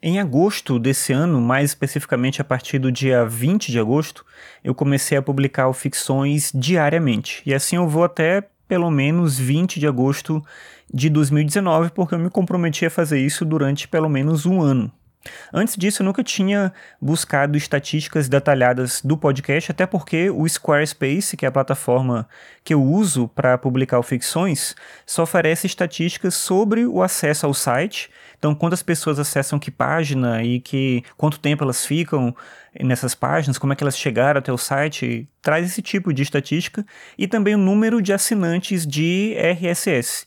Em 0.00 0.20
agosto 0.20 0.78
desse 0.78 1.12
ano, 1.12 1.40
mais 1.40 1.70
especificamente 1.70 2.40
a 2.40 2.44
partir 2.44 2.78
do 2.78 2.92
dia 2.92 3.26
20 3.26 3.72
de 3.72 3.80
agosto, 3.80 4.24
eu 4.62 4.72
comecei 4.72 5.18
a 5.18 5.22
publicar 5.22 5.72
ficções 5.72 6.52
diariamente. 6.54 7.42
E 7.44 7.52
assim 7.52 7.74
eu 7.74 7.88
vou 7.88 8.04
até 8.04 8.44
pelo 8.68 8.90
menos 8.92 9.36
20 9.36 9.80
de 9.80 9.88
agosto 9.88 10.40
de 10.92 11.10
2019, 11.10 11.90
porque 11.90 12.14
eu 12.14 12.18
me 12.18 12.30
comprometi 12.30 12.86
a 12.86 12.90
fazer 12.90 13.18
isso 13.18 13.44
durante 13.44 13.88
pelo 13.88 14.08
menos 14.08 14.46
um 14.46 14.60
ano. 14.60 14.92
Antes 15.52 15.76
disso, 15.76 16.02
eu 16.02 16.06
nunca 16.06 16.22
tinha 16.22 16.72
buscado 17.00 17.56
estatísticas 17.56 18.28
detalhadas 18.28 19.02
do 19.02 19.16
podcast, 19.16 19.70
até 19.70 19.86
porque 19.86 20.30
o 20.30 20.48
Squarespace, 20.48 21.36
que 21.36 21.44
é 21.44 21.48
a 21.48 21.52
plataforma 21.52 22.28
que 22.62 22.72
eu 22.72 22.82
uso 22.82 23.28
para 23.28 23.58
publicar 23.58 24.02
ficções, 24.02 24.74
só 25.04 25.22
oferece 25.24 25.66
estatísticas 25.66 26.34
sobre 26.34 26.86
o 26.86 27.02
acesso 27.02 27.46
ao 27.46 27.54
site. 27.54 28.10
Então, 28.38 28.54
quantas 28.54 28.82
pessoas 28.82 29.18
acessam 29.18 29.58
que 29.58 29.70
página 29.70 30.42
e 30.42 30.60
que 30.60 31.02
quanto 31.16 31.40
tempo 31.40 31.64
elas 31.64 31.84
ficam 31.84 32.34
nessas 32.80 33.14
páginas, 33.14 33.58
como 33.58 33.72
é 33.72 33.76
que 33.76 33.82
elas 33.82 33.98
chegaram 33.98 34.38
até 34.38 34.52
o 34.52 34.58
site, 34.58 35.28
traz 35.42 35.66
esse 35.66 35.82
tipo 35.82 36.12
de 36.12 36.22
estatística 36.22 36.86
e 37.16 37.26
também 37.26 37.54
o 37.54 37.58
número 37.58 38.00
de 38.00 38.12
assinantes 38.12 38.86
de 38.86 39.34
RSS. 39.36 40.26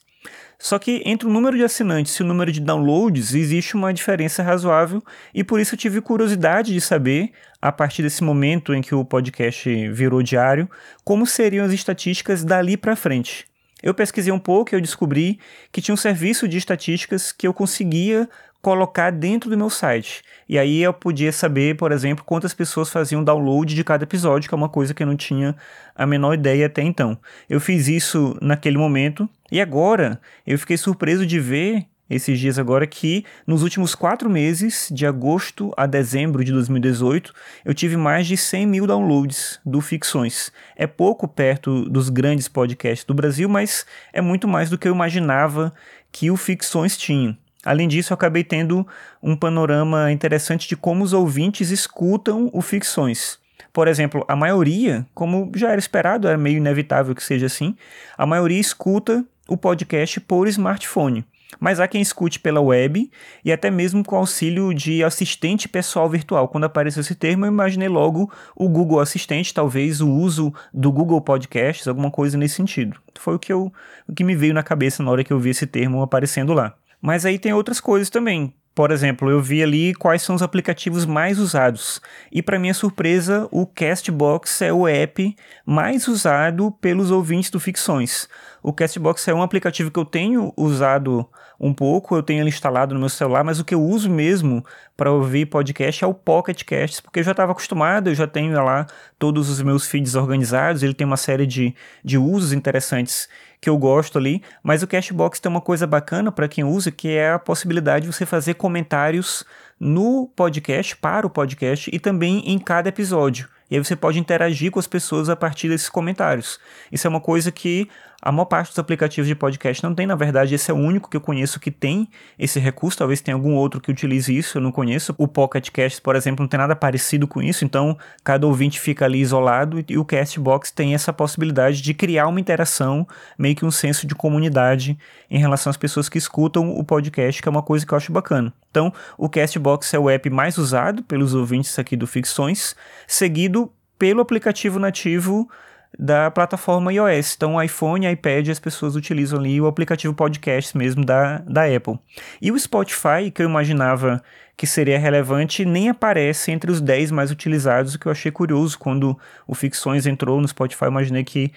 Só 0.62 0.78
que 0.78 1.02
entre 1.04 1.28
o 1.28 1.32
número 1.32 1.58
de 1.58 1.64
assinantes 1.64 2.14
e 2.14 2.22
o 2.22 2.26
número 2.26 2.52
de 2.52 2.62
downloads 2.62 3.34
existe 3.34 3.76
uma 3.76 3.92
diferença 3.92 4.44
razoável 4.44 5.04
e 5.34 5.44
por 5.44 5.60
isso 5.60 5.74
eu 5.74 5.78
tive 5.78 6.00
curiosidade 6.02 6.72
de 6.72 6.80
saber, 6.80 7.32
a 7.60 7.72
partir 7.72 8.04
desse 8.04 8.24
momento 8.24 8.72
em 8.72 8.82
que 8.82 8.94
o 8.94 9.04
podcast 9.04 9.90
virou 9.90 10.22
diário, 10.22 10.70
como 11.04 11.26
seriam 11.26 11.66
as 11.66 11.74
estatísticas 11.74 12.44
dali 12.44 12.78
para 12.78 12.96
frente. 12.96 13.48
Eu 13.82 13.96
pesquisei 13.96 14.32
um 14.32 14.38
pouco 14.38 14.74
e 14.74 14.78
eu 14.78 14.82
descobri 14.82 15.40
que 15.72 15.82
tinha 15.82 15.94
um 15.94 15.98
serviço 15.98 16.48
de 16.48 16.58
estatísticas 16.58 17.32
que 17.32 17.48
eu 17.48 17.54
conseguia 17.56 18.30
colocar 18.62 19.12
dentro 19.12 19.50
do 19.50 19.58
meu 19.58 19.70
site. 19.70 20.22
E 20.48 20.58
aí 20.58 20.84
eu 20.84 20.94
podia 20.94 21.32
saber, 21.32 21.76
por 21.76 21.92
exemplo, 21.92 22.24
quantas 22.24 22.54
pessoas 22.54 22.90
faziam 22.90 23.24
download 23.24 23.74
de 23.74 23.84
cada 23.84 24.04
episódio, 24.04 24.48
que 24.48 24.54
é 24.54 24.58
uma 24.58 24.70
coisa 24.70 24.94
que 24.94 25.02
eu 25.02 25.08
não 25.08 25.16
tinha 25.16 25.56
a 25.96 26.06
menor 26.06 26.34
ideia 26.34 26.68
até 26.68 26.82
então. 26.82 27.18
Eu 27.50 27.60
fiz 27.60 27.88
isso 27.88 28.38
naquele 28.42 28.78
momento 28.78 29.28
e 29.52 29.60
agora 29.60 30.22
eu 30.46 30.58
fiquei 30.60 30.78
surpreso 30.78 31.26
de 31.26 31.40
ver 31.40 31.88
esses 32.12 32.38
dias 32.38 32.60
agora 32.60 32.86
que 32.86 33.24
nos 33.48 33.64
últimos 33.64 33.96
quatro 33.96 34.30
meses, 34.30 34.90
de 34.92 35.06
agosto 35.06 35.72
a 35.78 35.86
dezembro 35.86 36.44
de 36.44 36.52
2018, 36.52 37.34
eu 37.64 37.74
tive 37.74 37.96
mais 37.96 38.28
de 38.28 38.36
100 38.36 38.68
mil 38.68 38.86
downloads 38.86 39.62
do 39.66 39.80
Ficções. 39.80 40.52
É 40.76 40.86
pouco 40.86 41.26
perto 41.26 41.90
dos 41.90 42.10
grandes 42.10 42.50
podcasts 42.50 43.06
do 43.06 43.14
Brasil, 43.14 43.48
mas 43.48 43.86
é 44.12 44.20
muito 44.20 44.46
mais 44.46 44.70
do 44.70 44.78
que 44.78 44.90
eu 44.90 44.94
imaginava 44.94 45.74
que 46.12 46.30
o 46.30 46.36
Ficções 46.36 46.98
tinha. 46.98 47.38
Além 47.64 47.88
disso, 47.88 48.12
eu 48.12 48.16
acabei 48.16 48.44
tendo 48.44 48.86
um 49.22 49.36
panorama 49.36 50.12
interessante 50.12 50.68
de 50.68 50.76
como 50.76 51.04
os 51.04 51.14
ouvintes 51.14 51.70
escutam 51.70 52.50
o 52.54 52.62
Ficções. 52.62 53.40
Por 53.72 53.88
exemplo, 53.88 54.26
a 54.28 54.36
maioria, 54.36 55.06
como 55.14 55.52
já 55.56 55.70
era 55.70 55.80
esperado, 55.80 56.28
era 56.28 56.38
meio 56.38 56.58
inevitável 56.58 57.16
que 57.16 57.24
seja 57.24 57.46
assim, 57.46 57.76
a 58.18 58.26
maioria 58.26 58.60
escuta 58.60 59.24
o 59.48 59.56
podcast 59.56 60.20
por 60.22 60.48
smartphone. 60.48 61.26
Mas 61.60 61.80
há 61.80 61.88
quem 61.88 62.02
escute 62.02 62.40
pela 62.40 62.62
web 62.62 63.12
e 63.44 63.52
até 63.52 63.70
mesmo 63.70 64.04
com 64.04 64.16
auxílio 64.16 64.74
de 64.74 65.04
assistente 65.04 65.68
pessoal 65.68 66.10
virtual. 66.10 66.48
Quando 66.48 66.64
apareceu 66.64 67.02
esse 67.02 67.14
termo, 67.14 67.46
eu 67.46 67.52
imaginei 67.52 67.90
logo 67.90 68.32
o 68.56 68.70
Google 68.70 69.00
Assistente, 69.00 69.54
talvez 69.54 70.02
o 70.02 70.10
uso 70.10 70.54
do 70.74 70.92
Google 70.92 71.22
Podcasts, 71.22 71.88
alguma 71.88 72.10
coisa 72.10 72.38
nesse 72.38 72.56
sentido. 72.56 73.00
Foi 73.20 73.36
o 73.36 73.40
que, 73.40 73.52
eu, 73.52 73.72
o 74.08 74.14
que 74.14 74.24
me 74.24 74.36
veio 74.36 74.54
na 74.54 74.64
cabeça 74.64 75.04
na 75.04 75.12
hora 75.12 75.24
que 75.24 75.32
eu 75.32 75.40
vi 75.40 75.50
esse 75.50 75.68
termo 75.68 76.02
aparecendo 76.02 76.54
lá. 76.54 76.74
Mas 77.02 77.26
aí 77.26 77.40
tem 77.40 77.54
outras 77.54 77.80
coisas 77.82 78.10
também. 78.10 78.54
Por 78.74 78.90
exemplo, 78.90 79.30
eu 79.30 79.42
vi 79.42 79.62
ali 79.62 79.94
quais 79.94 80.22
são 80.22 80.34
os 80.34 80.42
aplicativos 80.42 81.06
mais 81.06 81.40
usados. 81.40 82.00
E 82.32 82.42
para 82.42 82.58
minha 82.58 82.74
surpresa, 82.74 83.48
o 83.52 83.66
Castbox 83.66 84.62
é 84.62 84.72
o 84.72 84.88
app 84.88 85.36
mais 85.66 86.08
usado 86.08 86.72
pelos 86.80 87.12
ouvintes 87.12 87.50
do 87.50 87.60
Ficções. 87.60 88.30
O 88.64 88.72
Castbox 88.72 89.28
é 89.28 89.34
um 89.34 89.42
aplicativo 89.42 89.92
que 89.92 90.00
eu 90.00 90.06
tenho 90.06 90.54
usado 90.56 91.28
um 91.60 91.74
pouco, 91.74 92.16
eu 92.16 92.24
tenho 92.24 92.42
ele 92.42 92.50
instalado 92.50 92.94
no 92.94 93.00
meu 93.00 93.10
celular, 93.10 93.44
mas 93.44 93.60
o 93.60 93.66
que 93.66 93.76
eu 93.76 93.82
uso 93.82 94.10
mesmo 94.10 94.66
para 94.96 95.12
ouvir 95.12 95.46
podcast 95.48 96.04
é 96.04 96.08
o 96.08 96.14
Pocket 96.14 96.64
Casts, 96.64 97.00
porque 97.00 97.20
eu 97.20 97.24
já 97.24 97.32
estava 97.32 97.52
acostumado, 97.52 98.10
eu 98.10 98.16
já 98.16 98.26
tenho 98.26 98.52
lá 98.64 98.88
todos 99.20 99.48
os 99.50 99.62
meus 99.62 99.86
feeds 99.86 100.16
organizados, 100.16 100.82
ele 100.82 100.94
tem 100.94 101.06
uma 101.06 101.18
série 101.18 101.46
de, 101.46 101.76
de 102.04 102.18
usos 102.18 102.52
interessantes 102.52 103.30
que 103.62 103.70
eu 103.70 103.78
gosto 103.78 104.18
ali, 104.18 104.42
mas 104.64 104.82
o 104.82 104.88
Cashbox 104.88 105.40
tem 105.40 105.52
uma 105.52 105.62
coisa 105.62 105.86
bacana 105.86 106.32
para 106.32 106.48
quem 106.48 106.64
usa, 106.64 106.90
que 106.90 107.10
é 107.10 107.34
a 107.34 107.40
possibilidade 107.40 108.08
de 108.08 108.14
você 108.14 108.26
fazer 108.26 108.56
comentários 108.62 109.44
no 109.80 110.28
podcast, 110.36 110.96
para 110.96 111.26
o 111.26 111.30
podcast 111.30 111.90
e 111.92 112.00
também 112.00 112.44
em 112.46 112.60
cada 112.60 112.90
episódio. 112.90 113.50
E 113.72 113.76
aí 113.76 113.84
você 113.84 113.96
pode 113.96 114.20
interagir 114.20 114.70
com 114.70 114.78
as 114.78 114.86
pessoas 114.86 115.30
a 115.30 115.36
partir 115.36 115.68
desses 115.68 115.90
comentários. 115.90 116.60
Isso 116.92 117.08
é 117.08 117.10
uma 117.10 117.20
coisa 117.20 117.52
que 117.52 117.90
a 118.22 118.32
maior 118.32 118.46
parte 118.46 118.70
dos 118.70 118.78
aplicativos 118.78 119.28
de 119.28 119.34
podcast 119.34 119.84
não 119.84 119.96
tem, 119.96 120.06
na 120.06 120.16
verdade, 120.16 120.54
esse 120.54 120.70
é 120.70 120.74
o 120.74 120.78
único 120.78 121.10
que 121.10 121.18
eu 121.18 121.22
conheço 121.22 121.60
que 121.60 121.72
tem 121.72 122.08
esse 122.38 122.60
recurso, 122.60 123.00
talvez 123.00 123.20
tenha 123.20 123.34
algum 123.34 123.56
outro 123.56 123.82
que 123.82 123.90
utilize 123.90 124.36
isso, 124.36 124.58
eu 124.58 124.62
não 124.62 124.72
conheço. 124.72 125.16
O 125.18 125.28
Pocket 125.28 125.70
Cast, 125.72 126.00
por 126.02 126.16
exemplo, 126.16 126.44
não 126.44 126.48
tem 126.48 126.60
nada 126.60 126.76
parecido 126.76 127.28
com 127.28 127.42
isso, 127.42 127.66
então 127.66 127.98
cada 128.24 128.46
ouvinte 128.46 128.80
fica 128.80 129.06
ali 129.06 129.20
isolado 129.20 129.84
e 129.88 129.98
o 129.98 130.06
Castbox 130.06 130.70
tem 130.70 130.94
essa 130.94 131.12
possibilidade 131.12 131.82
de 131.82 131.94
criar 131.94 132.28
uma 132.28 132.40
interação, 132.40 133.08
meio 133.38 133.56
que 133.56 133.66
um 133.66 133.72
senso 133.72 134.06
de 134.06 134.14
comunidade 134.14 134.98
em 135.30 135.40
relação 135.40 135.72
às 135.72 135.78
pessoas 135.78 136.08
que 136.08 136.18
escutam 136.18 136.70
o 136.70 136.84
podcast, 136.84 137.42
que 137.42 137.48
é 137.48 137.52
uma 137.52 137.64
coisa 137.64 137.86
que 137.86 137.94
eu 137.94 137.98
acho 137.98 138.12
bacana. 138.12 138.54
Então, 138.70 138.94
o 139.18 139.28
Castbox 139.28 139.94
é 139.94 140.00
o 140.00 140.10
app 140.10 140.30
mais 140.30 140.58
usado 140.58 141.02
pelos 141.04 141.34
ouvintes 141.34 141.78
aqui 141.80 141.96
do 141.96 142.06
Ficções, 142.06 142.76
seguido 143.08 143.72
pelo 143.98 144.22
aplicativo 144.22 144.80
nativo 144.80 145.50
da 145.98 146.32
plataforma 146.32 146.94
iOS. 146.94 147.36
Então, 147.36 147.62
iPhone 147.62 148.10
iPad 148.10 148.50
as 148.50 148.60
pessoas 148.60 148.96
utilizam 148.96 149.40
ali 149.40 149.60
o 149.60 149.68
aplicativo 149.68 150.14
podcast 150.14 150.78
mesmo 150.78 151.06
da, 151.06 151.40
da 151.40 151.64
Apple. 151.66 152.00
E 152.42 152.52
o 152.52 152.60
Spotify, 152.60 153.30
que 153.34 153.42
eu 153.42 153.50
imaginava 153.50 154.22
que 154.56 154.68
seria 154.68 155.00
relevante, 155.00 155.66
nem 155.66 155.90
aparece 155.90 156.52
entre 156.52 156.72
os 156.72 156.80
10 156.80 157.12
mais 157.12 157.32
utilizados, 157.32 157.96
o 157.96 158.00
que 158.00 158.06
eu 158.06 158.12
achei 158.12 158.32
curioso 158.32 158.78
quando 158.78 159.18
o 159.48 159.56
Ficções 159.56 160.06
entrou 160.06 160.40
no 160.40 160.48
Spotify. 160.48 160.86
Eu 160.86 160.92
imaginei 160.92 161.24
que 161.24 161.52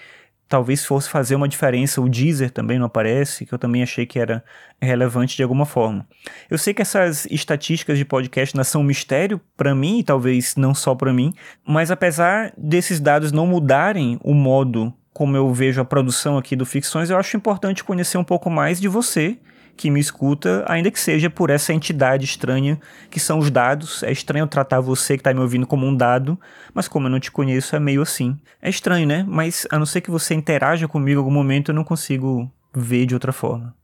talvez 0.49 0.84
fosse 0.84 1.09
fazer 1.09 1.34
uma 1.34 1.49
diferença. 1.49 2.00
O 2.00 2.09
Deezer 2.09 2.50
também 2.50 2.78
não 2.78 2.87
aparece, 2.87 3.47
que 3.47 3.53
eu 3.53 3.59
também 3.59 3.82
achei 3.82 4.06
que 4.06 4.19
era 4.19 4.44
relevante 4.81 5.37
de 5.37 5.43
alguma 5.43 5.66
forma. 5.66 6.06
Eu 6.50 6.59
sei 6.59 6.75
que 6.75 6.82
essas 6.82 7.27
estatísticas 7.27 7.99
de 7.99 8.05
podcast 8.05 8.56
são 8.65 8.82
um 8.82 8.84
mistério 8.84 9.41
para 9.56 9.75
mim, 9.75 9.99
e 9.99 10.05
talvez 10.05 10.56
não 10.56 10.75
só 10.75 10.94
para 10.94 11.12
mim, 11.12 11.32
mas 11.66 11.91
apesar 11.91 12.53
desses 12.56 13.00
dados 13.00 13.32
não 13.32 13.47
mudarem 13.47 14.19
o 14.22 14.34
modo 14.34 14.93
como 15.12 15.37
eu 15.37 15.53
vejo 15.53 15.81
a 15.81 15.84
produção 15.84 16.37
aqui 16.37 16.56
do 16.56 16.66
Ficções, 16.66 17.09
eu 17.09 17.16
acho 17.16 17.37
importante 17.37 17.84
conhecer 17.84 18.19
um 18.19 18.25
pouco 18.25 18.50
mais 18.50 18.81
de 18.81 18.88
você 18.88 19.38
que 19.77 19.91
me 19.91 20.01
escuta, 20.01 20.65
ainda 20.69 20.91
que 20.91 21.01
seja 21.01 21.29
por 21.29 21.51
essa 21.51 21.73
entidade 21.73 22.25
estranha 22.25 22.79
que 23.11 23.21
são 23.21 23.39
os 23.39 23.51
dados. 23.51 24.03
É 24.03 24.12
estranho 24.12 24.47
tratar 24.47 24.81
você 24.81 25.17
que 25.17 25.21
está 25.21 25.33
me 25.35 25.41
ouvindo 25.41 25.67
como 25.67 25.87
um 25.87 25.95
dado, 25.95 26.39
mas 26.73 26.89
como 26.89 27.07
eu 27.07 27.11
não 27.11 27.21
te 27.21 27.31
conheço, 27.31 27.77
é 27.77 27.81
meio 27.81 28.03
assim. 28.03 28.39
É 28.62 28.69
estranho, 28.69 29.07
né? 29.07 29.25
Mas 29.27 29.67
a 29.71 29.79
não 29.79 29.87
ser 29.87 30.01
que 30.01 30.11
você 30.11 30.35
interaja 30.35 30.89
comigo 30.89 31.19
em 31.19 31.23
algum 31.23 31.31
momento, 31.31 31.71
eu 31.71 31.75
não 31.75 31.85
consigo 31.85 32.51
ver 32.75 33.07
de 33.07 33.15
outra 33.15 33.33
forma. 33.33 33.75